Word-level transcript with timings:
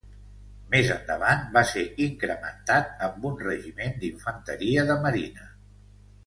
Més 0.69 0.87
endavant 0.93 1.43
va 1.57 1.61
ser 1.71 1.83
incrementat 2.05 3.05
amb 3.09 3.29
un 3.31 3.37
regiment 3.49 3.95
d'Infanteria 4.05 4.87
de 4.91 4.97
marina. 5.07 5.47